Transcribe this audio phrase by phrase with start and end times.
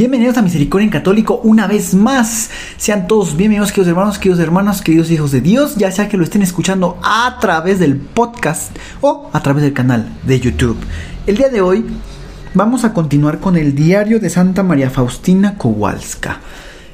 [0.00, 2.48] Bienvenidos a Misericordia en Católico una vez más.
[2.78, 6.24] Sean todos bienvenidos, queridos hermanos, queridos hermanos, queridos hijos de Dios, ya sea que lo
[6.24, 10.78] estén escuchando a través del podcast o a través del canal de YouTube.
[11.26, 11.84] El día de hoy
[12.54, 16.40] vamos a continuar con el diario de Santa María Faustina Kowalska.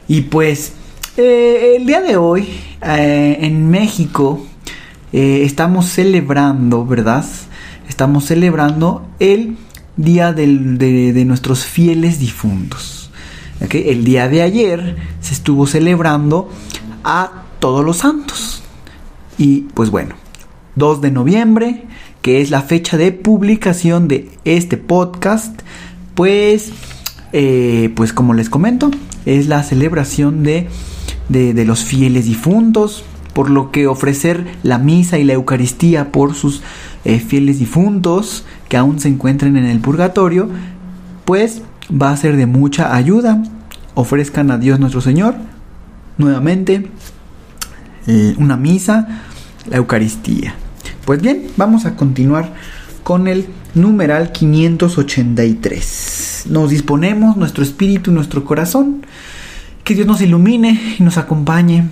[0.08, 0.72] Y pues,
[1.16, 2.48] eh, el día de hoy
[2.82, 4.44] eh, en México
[5.12, 7.24] eh, estamos celebrando, ¿verdad?
[7.88, 9.58] Estamos celebrando el
[9.96, 13.10] Día de, nuestros fieles difuntos.
[13.70, 16.50] El día de ayer se estuvo celebrando
[17.02, 18.62] a todos los santos.
[19.38, 20.14] Y pues bueno,
[20.74, 21.86] 2 de noviembre,
[22.20, 25.62] que es la fecha de publicación de este podcast,
[26.14, 26.72] pues,
[27.32, 28.90] eh, pues como les comento,
[29.24, 30.68] es la celebración de,
[31.28, 36.62] de, los fieles difuntos, por lo que ofrecer la misa y la Eucaristía por sus
[37.04, 40.48] eh, fieles difuntos que aún se encuentren en el purgatorio,
[41.24, 43.42] pues va a ser de mucha ayuda.
[43.94, 45.34] Ofrezcan a Dios nuestro Señor
[46.18, 46.90] nuevamente
[48.06, 49.22] eh, una misa,
[49.68, 50.54] la Eucaristía.
[51.04, 52.54] Pues bien, vamos a continuar
[53.02, 56.46] con el numeral 583.
[56.50, 59.04] Nos disponemos nuestro espíritu y nuestro corazón.
[59.84, 61.88] Que Dios nos ilumine y nos acompañe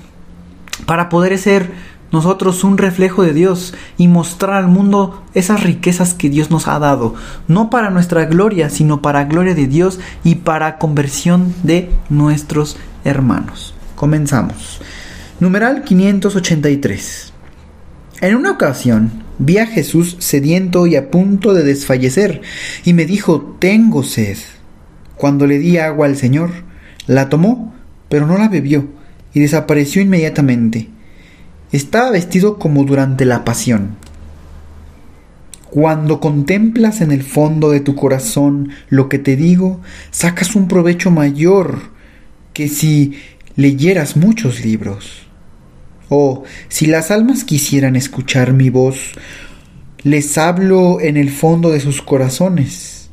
[0.87, 1.71] para poder ser
[2.13, 6.79] nosotros un reflejo de Dios y mostrar al mundo esas riquezas que Dios nos ha
[6.79, 7.15] dado,
[7.49, 13.75] no para nuestra gloria, sino para gloria de Dios y para conversión de nuestros hermanos.
[13.97, 14.81] Comenzamos.
[15.41, 17.33] Numeral 583.
[18.21, 22.43] En una ocasión vi a Jesús sediento y a punto de desfallecer,
[22.85, 24.39] y me dijo, tengo sed.
[25.17, 26.51] Cuando le di agua al Señor,
[27.07, 27.75] la tomó,
[28.09, 28.89] pero no la bebió,
[29.33, 30.89] y desapareció inmediatamente.
[31.73, 33.97] Estaba vestido como durante la pasión.
[35.71, 39.81] Cuando contemplas en el fondo de tu corazón lo que te digo,
[40.13, 41.91] sacas un provecho mayor
[42.53, 43.15] que si
[43.57, 45.27] leyeras muchos libros.
[46.09, 49.13] Oh, si las almas quisieran escuchar mi voz,
[50.05, 53.11] les hablo en el fondo de sus corazones.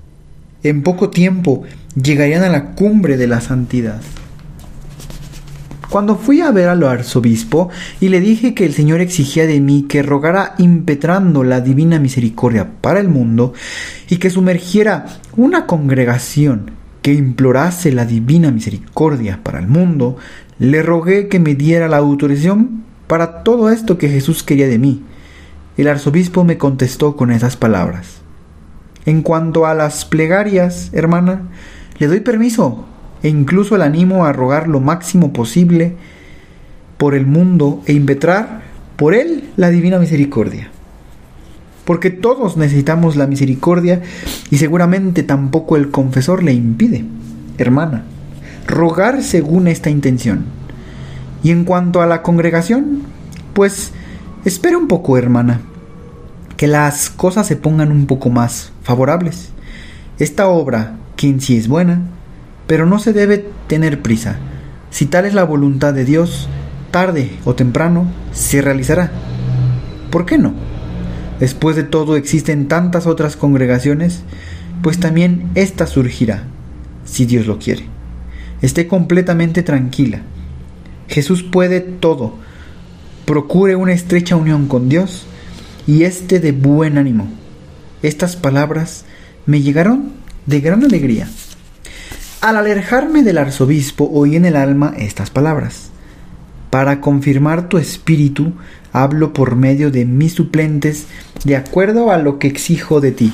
[0.62, 1.64] En poco tiempo
[1.96, 4.02] llegarían a la cumbre de la santidad.
[5.92, 7.68] Cuando fui a ver al arzobispo
[8.00, 12.72] y le dije que el Señor exigía de mí que rogara impetrando la divina misericordia
[12.80, 13.52] para el mundo
[14.08, 16.72] y que sumergiera una congregación
[17.02, 20.16] que implorase la divina misericordia para el mundo,
[20.60, 25.04] le rogué que me diera la autorización para todo esto que Jesús quería de mí.
[25.76, 28.22] El arzobispo me contestó con esas palabras.
[29.06, 31.50] En cuanto a las plegarias, hermana,
[32.00, 32.86] le doy permiso,
[33.24, 35.96] e incluso el animo a rogar lo máximo posible
[36.98, 38.62] por el mundo e impetrar
[38.96, 40.70] por él la divina misericordia.
[41.86, 44.02] Porque todos necesitamos la misericordia
[44.50, 47.06] y seguramente tampoco el confesor le impide,
[47.58, 48.04] hermana,
[48.68, 50.46] rogar según esta intención.
[51.44, 53.02] Y en cuanto a la congregación,
[53.54, 53.92] pues
[54.46, 55.62] espera un poco, hermana,
[56.56, 59.50] que las cosas se pongan un poco más favorables.
[60.20, 62.02] Esta obra, quien sí es buena,
[62.72, 64.38] pero no se debe tener prisa.
[64.92, 66.48] Si tal es la voluntad de Dios,
[66.90, 69.12] tarde o temprano se realizará.
[70.10, 70.54] ¿Por qué no?
[71.42, 74.22] Después de todo existen tantas otras congregaciones,
[74.82, 76.44] pues también ésta surgirá,
[77.04, 77.88] si Dios lo quiere.
[78.62, 80.22] Esté completamente tranquila.
[81.10, 82.36] Jesús puede todo.
[83.26, 85.26] Procure una estrecha unión con Dios
[85.88, 87.28] y esté de buen ánimo.
[88.02, 89.04] Estas palabras
[89.46, 90.14] me llegaron
[90.46, 91.28] de gran alegría.
[92.42, 95.92] Al alejarme del arzobispo oí en el alma estas palabras.
[96.72, 98.54] Para confirmar tu espíritu,
[98.92, 101.06] hablo por medio de mis suplentes
[101.46, 103.32] de acuerdo a lo que exijo de ti.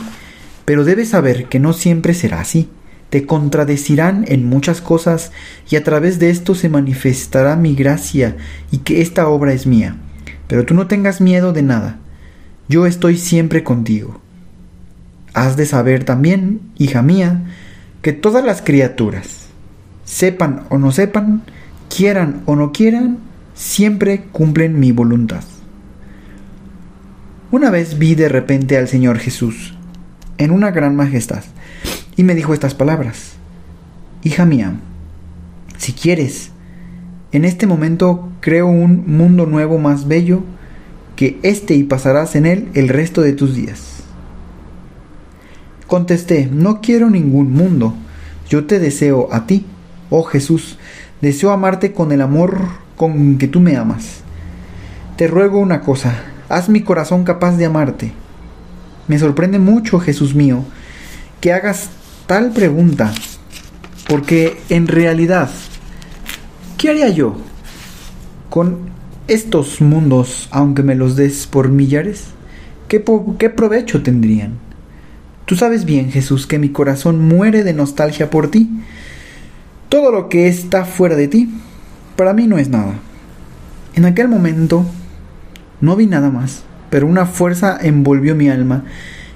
[0.66, 2.70] Pero debes saber que no siempre será así.
[3.10, 5.32] Te contradecirán en muchas cosas
[5.70, 8.36] y a través de esto se manifestará mi gracia
[8.72, 9.96] y que esta obra es mía.
[10.50, 11.98] Pero tú no tengas miedo de nada.
[12.68, 14.20] Yo estoy siempre contigo.
[15.34, 17.46] Has de saber también, hija mía,
[18.08, 19.48] que todas las criaturas,
[20.06, 21.44] sepan o no sepan,
[21.94, 23.18] quieran o no quieran,
[23.54, 25.44] siempre cumplen mi voluntad.
[27.52, 29.78] Una vez vi de repente al Señor Jesús
[30.38, 31.44] en una gran majestad
[32.16, 33.34] y me dijo estas palabras.
[34.24, 34.76] hija mía,
[35.78, 36.52] si quieres,
[37.34, 40.44] en este momento creo un mundo nuevo más bello
[41.18, 43.97] que este y pasarás en él el resto de tus días.
[45.88, 47.94] Contesté, no quiero ningún mundo,
[48.50, 49.66] yo te deseo a ti,
[50.10, 50.78] oh Jesús,
[51.22, 52.60] deseo amarte con el amor
[52.96, 54.22] con que tú me amas.
[55.16, 56.16] Te ruego una cosa,
[56.50, 58.12] haz mi corazón capaz de amarte.
[59.08, 60.66] Me sorprende mucho, Jesús mío,
[61.40, 61.90] que hagas
[62.26, 63.14] tal pregunta,
[64.10, 65.50] porque en realidad,
[66.78, 67.38] ¿qué haría yo
[68.50, 68.90] con
[69.28, 72.26] estos mundos, aunque me los des por millares?
[72.88, 74.67] ¿Qué, provecho tendrían?
[75.48, 78.70] Tú sabes bien, Jesús, que mi corazón muere de nostalgia por ti.
[79.88, 81.50] Todo lo que está fuera de ti,
[82.18, 82.96] para mí no es nada.
[83.96, 84.86] En aquel momento
[85.80, 88.84] no vi nada más, pero una fuerza envolvió mi alma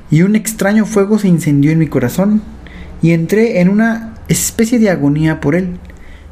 [0.10, 2.42] y un extraño fuego se incendió en mi corazón
[3.02, 5.78] y entré en una especie de agonía por él.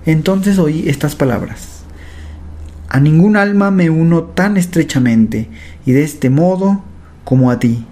[0.05, 1.83] Entonces oí estas palabras.
[2.89, 5.47] A ningún alma me uno tan estrechamente
[5.85, 6.83] y de este modo
[7.23, 7.85] como a ti.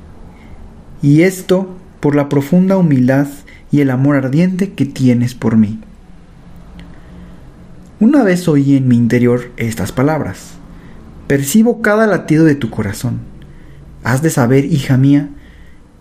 [1.01, 1.76] Y esto
[2.07, 3.27] por la profunda humildad
[3.69, 5.81] y el amor ardiente que tienes por mí.
[7.99, 10.51] Una vez oí en mi interior estas palabras.
[11.27, 13.19] Percibo cada latido de tu corazón.
[14.05, 15.31] Has de saber, hija mía,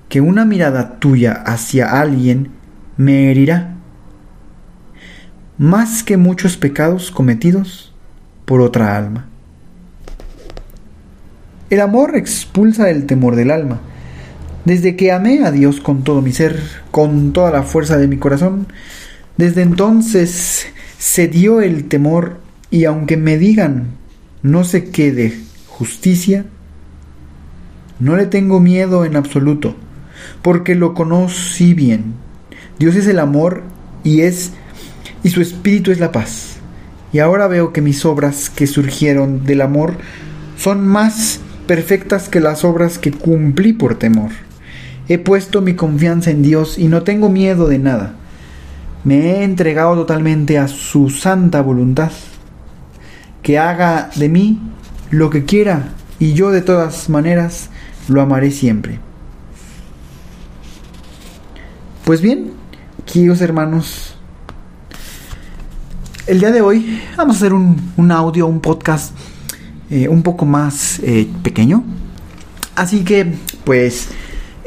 [0.08, 2.50] que una mirada tuya hacia alguien
[2.96, 3.74] me herirá,
[5.58, 7.92] más que muchos pecados cometidos
[8.44, 9.26] por otra alma.
[11.68, 13.80] El amor expulsa el temor del alma,
[14.66, 16.60] desde que amé a Dios con todo mi ser,
[16.90, 18.66] con toda la fuerza de mi corazón,
[19.36, 20.66] desde entonces
[20.98, 22.40] se dio el temor
[22.70, 23.86] y aunque me digan
[24.42, 26.46] no sé qué de justicia,
[28.00, 29.76] no le tengo miedo en absoluto,
[30.42, 32.14] porque lo conocí bien.
[32.78, 33.62] Dios es el amor
[34.02, 34.50] y es
[35.22, 36.56] y su espíritu es la paz.
[37.12, 39.94] Y ahora veo que mis obras que surgieron del amor
[40.58, 44.45] son más perfectas que las obras que cumplí por temor.
[45.08, 48.14] He puesto mi confianza en Dios y no tengo miedo de nada.
[49.04, 52.10] Me he entregado totalmente a su santa voluntad.
[53.42, 54.60] Que haga de mí
[55.10, 57.70] lo que quiera y yo de todas maneras
[58.08, 58.98] lo amaré siempre.
[62.04, 62.52] Pues bien,
[63.04, 64.16] queridos hermanos,
[66.26, 69.12] el día de hoy vamos a hacer un, audio, un podcast
[69.90, 71.84] eh, un poco más eh, pequeño.
[72.74, 74.08] Así que, pues,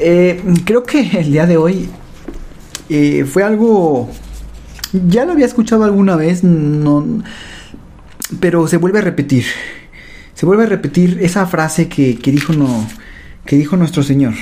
[0.00, 1.88] eh, creo que el día de hoy
[2.88, 4.10] eh, fue algo...
[4.92, 7.22] Ya lo había escuchado alguna vez, no,
[8.40, 9.44] pero se vuelve a repetir.
[10.34, 12.88] Se vuelve a repetir esa frase que, que, dijo, no,
[13.44, 14.34] que dijo nuestro Señor.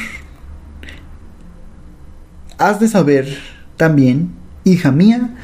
[2.56, 3.38] Has de saber
[3.76, 4.30] también,
[4.64, 5.36] hija mía,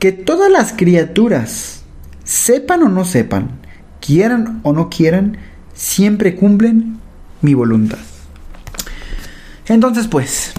[0.00, 1.82] que todas las criaturas,
[2.24, 3.60] sepan o no sepan,
[4.00, 5.38] quieran o no quieran,
[5.72, 6.98] siempre cumplen
[7.42, 7.98] mi voluntad.
[9.68, 10.52] Entonces, pues,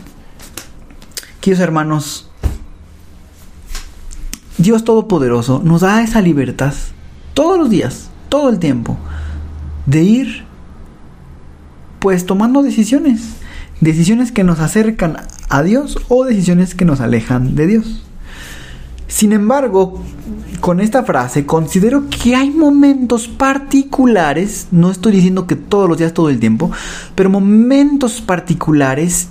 [1.41, 2.29] queridos hermanos,
[4.59, 6.73] Dios Todopoderoso nos da esa libertad
[7.33, 8.97] todos los días, todo el tiempo,
[9.87, 10.43] de ir,
[11.99, 13.21] pues, tomando decisiones.
[13.81, 15.17] Decisiones que nos acercan
[15.49, 18.03] a Dios o decisiones que nos alejan de Dios.
[19.07, 20.03] Sin embargo,
[20.59, 26.13] con esta frase considero que hay momentos particulares, no estoy diciendo que todos los días,
[26.13, 26.71] todo el tiempo,
[27.15, 29.29] pero momentos particulares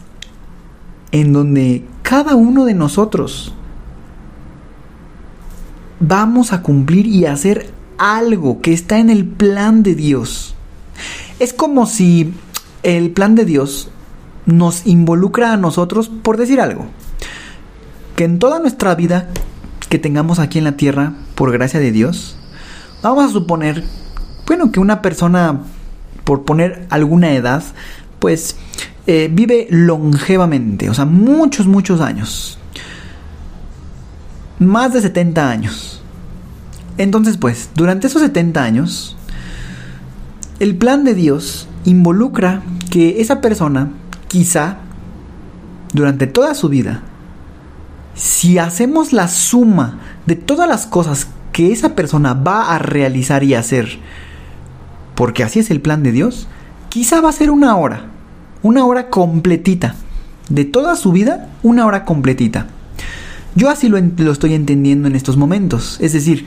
[1.13, 3.53] en donde cada uno de nosotros
[6.01, 10.55] vamos a cumplir y hacer algo que está en el plan de Dios.
[11.39, 12.33] Es como si
[12.83, 13.91] el plan de Dios
[14.47, 16.87] nos involucra a nosotros por decir algo.
[18.17, 19.29] Que en toda nuestra vida
[19.89, 22.37] que tengamos aquí en la tierra, por gracia de Dios,
[23.03, 23.85] vamos a suponer,
[24.47, 25.61] bueno, que una persona,
[26.25, 27.63] por poner alguna edad,
[28.19, 28.57] pues
[29.07, 32.59] eh, vive longevamente, o sea, muchos, muchos años.
[34.59, 36.03] Más de 70 años.
[36.99, 39.17] Entonces, pues, durante esos 70 años,
[40.59, 43.93] el plan de Dios involucra que esa persona,
[44.27, 44.79] quizá,
[45.93, 47.03] durante toda su vida,
[48.19, 53.55] si hacemos la suma de todas las cosas que esa persona va a realizar y
[53.55, 54.01] hacer,
[55.15, 56.49] porque así es el plan de Dios,
[56.89, 58.07] quizá va a ser una hora,
[58.63, 59.95] una hora completita,
[60.49, 62.67] de toda su vida, una hora completita.
[63.55, 66.47] Yo así lo, estoy entendiendo en estos momentos, es decir,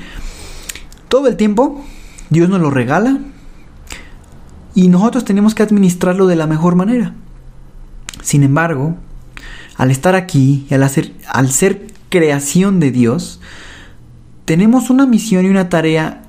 [1.07, 1.83] todo el tiempo
[2.29, 3.19] Dios nos lo regala
[4.75, 7.13] y nosotros tenemos que administrarlo de la mejor manera.
[8.21, 8.95] Sin embargo,
[9.81, 13.41] al estar aquí y al, hacer, al ser creación de Dios,
[14.45, 16.21] tenemos una misión y una tarea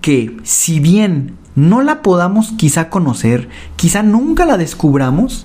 [0.00, 5.44] que si bien no la podamos quizá conocer, quizá nunca la descubramos,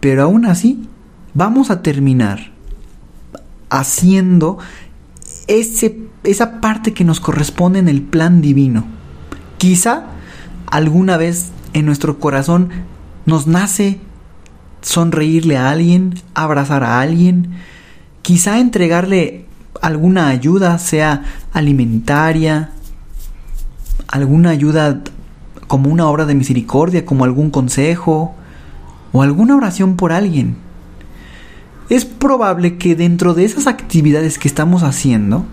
[0.00, 0.86] pero aún así
[1.32, 2.52] vamos a terminar
[3.70, 4.58] haciendo
[5.46, 8.84] ese, esa parte que nos corresponde en el plan divino.
[9.56, 10.08] Quizá
[10.66, 12.68] alguna vez en nuestro corazón
[13.24, 13.98] nos nace
[14.86, 17.50] sonreírle a alguien, abrazar a alguien,
[18.22, 19.44] quizá entregarle
[19.82, 22.70] alguna ayuda, sea alimentaria,
[24.06, 25.02] alguna ayuda
[25.66, 28.36] como una obra de misericordia, como algún consejo
[29.12, 30.56] o alguna oración por alguien.
[31.88, 35.44] Es probable que dentro de esas actividades que estamos haciendo,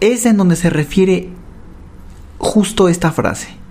[0.00, 1.30] es en donde se refiere
[2.38, 3.65] justo esta frase.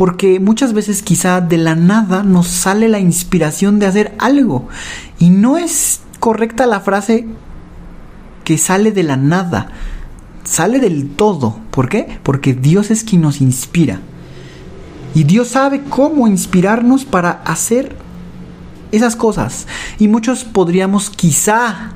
[0.00, 4.66] Porque muchas veces quizá de la nada nos sale la inspiración de hacer algo.
[5.18, 7.26] Y no es correcta la frase
[8.44, 9.68] que sale de la nada
[10.42, 11.60] sale del todo.
[11.70, 12.18] ¿Por qué?
[12.22, 14.00] Porque Dios es quien nos inspira.
[15.14, 17.94] Y Dios sabe cómo inspirarnos para hacer
[18.92, 19.66] esas cosas.
[19.98, 21.92] Y muchos podríamos quizá,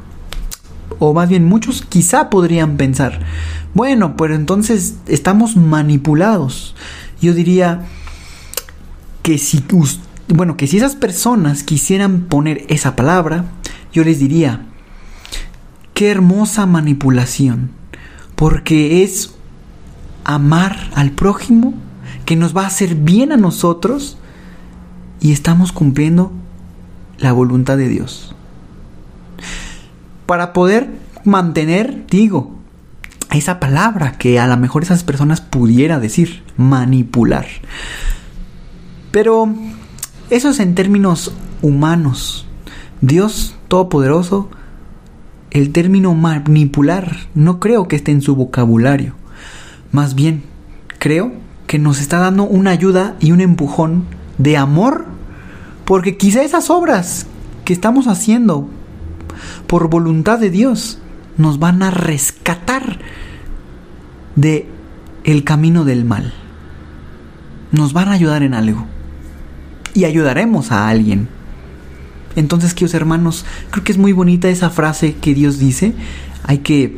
[0.99, 3.21] o más bien muchos quizá podrían pensar,
[3.73, 6.75] bueno, pero entonces estamos manipulados.
[7.25, 7.87] Yo diría
[9.23, 9.65] que si,
[10.29, 13.47] bueno, que si esas personas quisieran poner esa palabra,
[13.95, 14.67] yo les diría,
[15.95, 17.71] qué hermosa manipulación
[18.35, 19.33] porque es
[20.25, 21.73] amar al prójimo
[22.27, 24.19] que nos va a hacer bien a nosotros
[25.19, 26.31] y estamos cumpliendo
[27.17, 28.35] la voluntad de Dios.
[30.27, 30.91] Para poder
[31.25, 32.54] mantener, digo,
[33.39, 37.47] esa palabra que a lo mejor esas personas pudiera decir, manipular.
[39.11, 39.53] Pero
[40.31, 42.47] eso es en términos humanos.
[43.01, 44.51] Dios Todopoderoso
[45.55, 49.15] el término manipular no creo que esté en su vocabulario.
[49.93, 50.43] Más bien,
[50.99, 51.33] creo
[51.69, 54.05] que nos está dando una ayuda y un empujón
[54.37, 55.07] de amor,
[55.85, 57.29] porque quizá esas obras
[57.65, 58.69] que estamos haciendo
[59.69, 60.99] por voluntad de Dios
[61.37, 62.99] nos van a rescatar
[64.37, 64.67] de
[65.25, 66.33] el camino del mal.
[67.73, 68.87] Nos van a ayudar en algo.
[69.95, 71.29] Y ayudaremos a alguien.
[72.37, 75.95] Entonces, queridos hermanos, creo que es muy bonita esa frase que Dios dice.
[76.45, 76.97] Hay que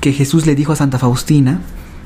[0.00, 1.60] que Jesús le dijo a Santa Faustina.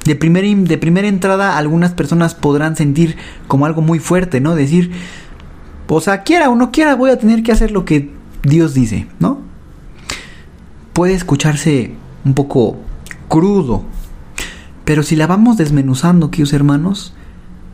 [0.04, 3.16] De primera, de primera entrada, algunas personas podrán sentir
[3.46, 4.54] como algo muy fuerte, ¿no?
[4.54, 4.90] Decir,
[5.86, 8.10] o sea, quiera o no quiera, voy a tener que hacer lo que
[8.42, 9.40] Dios dice, ¿no?
[10.92, 11.94] Puede escucharse
[12.24, 12.76] un poco
[13.28, 13.82] crudo,
[14.84, 17.14] pero si la vamos desmenuzando, queridos hermanos,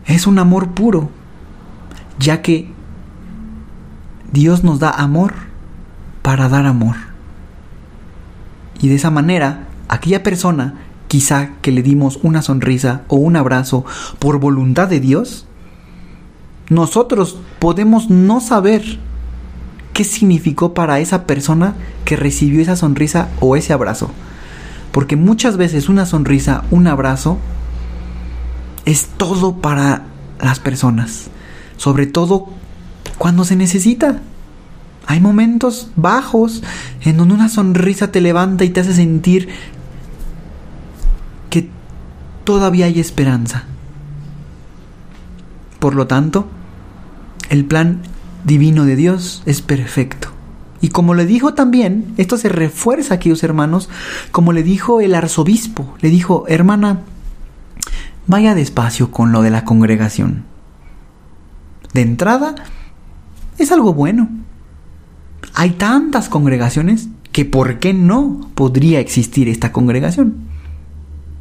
[0.06, 1.10] es un amor puro,
[2.18, 2.70] ya que
[4.32, 5.34] Dios nos da amor
[6.22, 6.96] para dar amor.
[8.80, 10.74] Y de esa manera, aquella persona,
[11.08, 13.84] quizá que le dimos una sonrisa o un abrazo
[14.18, 15.46] por voluntad de Dios,
[16.68, 18.98] nosotros podemos no saber
[19.98, 21.74] qué significó para esa persona
[22.04, 24.12] que recibió esa sonrisa o ese abrazo.
[24.92, 27.36] Porque muchas veces una sonrisa, un abrazo,
[28.84, 30.04] es todo para
[30.40, 31.30] las personas.
[31.78, 32.46] Sobre todo
[33.18, 34.20] cuando se necesita.
[35.08, 36.62] Hay momentos bajos
[37.00, 39.48] en donde una sonrisa te levanta y te hace sentir
[41.50, 41.70] que
[42.44, 43.64] todavía hay esperanza.
[45.80, 46.46] Por lo tanto,
[47.50, 48.02] el plan
[48.44, 50.28] divino de Dios es perfecto.
[50.80, 53.88] Y como le dijo también, esto se refuerza, aquellos hermanos,
[54.30, 57.00] como le dijo el arzobispo, le dijo, hermana,
[58.26, 60.44] vaya despacio con lo de la congregación.
[61.94, 62.54] De entrada,
[63.58, 64.28] es algo bueno.
[65.54, 70.36] Hay tantas congregaciones que ¿por qué no podría existir esta congregación?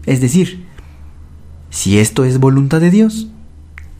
[0.05, 0.65] Es decir,
[1.69, 3.27] si esto es voluntad de Dios,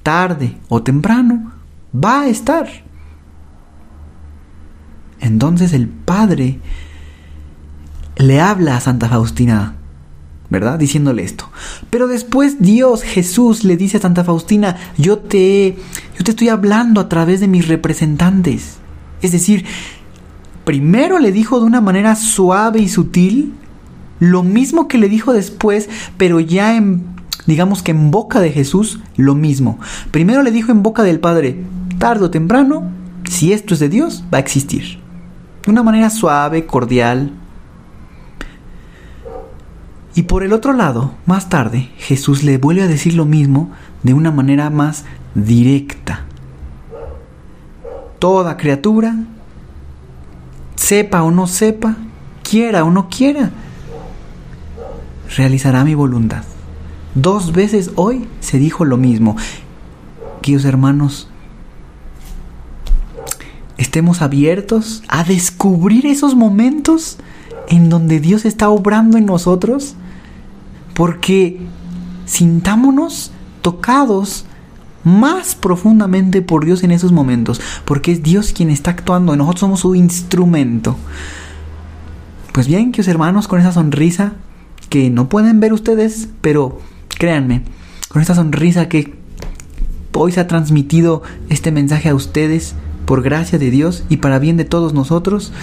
[0.01, 1.51] tarde o temprano
[1.93, 2.86] va a estar.
[5.19, 6.59] Entonces el Padre
[8.17, 9.75] le habla a Santa Faustina,
[10.49, 10.79] ¿verdad?
[10.79, 11.49] Diciéndole esto.
[11.89, 15.77] Pero después Dios, Jesús, le dice a Santa Faustina, yo te,
[16.17, 18.77] yo te estoy hablando a través de mis representantes.
[19.21, 19.65] Es decir,
[20.63, 23.53] primero le dijo de una manera suave y sutil
[24.19, 27.03] lo mismo que le dijo después, pero ya en,
[27.45, 29.79] digamos que en boca de Jesús, lo mismo.
[30.11, 31.63] Primero le dijo en boca del Padre,
[31.99, 32.89] tarde o temprano,
[33.29, 34.99] si esto es de Dios, va a existir.
[35.67, 37.33] De una manera suave, cordial.
[40.15, 43.71] Y por el otro lado, más tarde, Jesús le vuelve a decir lo mismo
[44.01, 45.03] de una manera más
[45.35, 46.21] directa.
[48.17, 49.13] Toda criatura
[50.77, 51.97] sepa o no sepa,
[52.49, 53.51] quiera o no quiera,
[55.35, 56.45] realizará mi voluntad.
[57.13, 59.35] Dos veces hoy se dijo lo mismo.
[60.41, 61.29] Queridos hermanos,
[63.77, 67.17] estemos abiertos a descubrir esos momentos
[67.69, 69.95] en donde Dios está obrando en nosotros,
[70.93, 71.59] porque
[72.25, 73.31] sintámonos
[73.61, 74.45] tocados
[75.03, 79.79] más profundamente por Dios en esos momentos, porque es Dios quien está actuando nosotros somos
[79.81, 80.97] su instrumento.
[82.51, 84.33] Pues bien, que hermanos, con esa sonrisa
[84.89, 86.79] que no pueden ver ustedes, pero
[87.09, 87.63] créanme,
[88.09, 89.13] con esta sonrisa que
[90.13, 92.75] hoy se ha transmitido este mensaje a ustedes
[93.07, 95.53] por gracia de Dios y para bien de todos nosotros,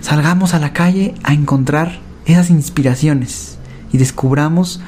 [0.00, 3.58] salgamos a la calle a encontrar esas inspiraciones
[3.92, 4.80] y descubramos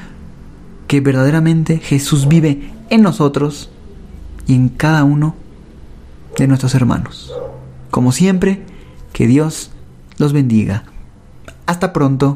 [0.87, 3.69] que verdaderamente Jesús vive en nosotros
[4.47, 5.35] y en cada uno
[6.37, 7.33] de nuestros hermanos.
[7.91, 8.63] Como siempre,
[9.11, 9.69] que Dios
[10.17, 10.85] los bendiga.
[11.65, 12.35] Hasta pronto.